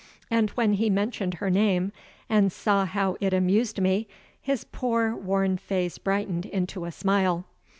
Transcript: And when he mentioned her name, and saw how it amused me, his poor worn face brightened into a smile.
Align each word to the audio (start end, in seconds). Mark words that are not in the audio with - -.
And 0.31 0.49
when 0.57 0.73
he 0.73 0.89
mentioned 0.89 1.35
her 1.35 1.51
name, 1.51 1.91
and 2.27 2.51
saw 2.51 2.85
how 2.87 3.17
it 3.19 3.35
amused 3.35 3.79
me, 3.79 4.07
his 4.41 4.63
poor 4.63 5.15
worn 5.15 5.57
face 5.59 5.99
brightened 5.99 6.47
into 6.47 6.85
a 6.85 6.91
smile. 6.91 7.45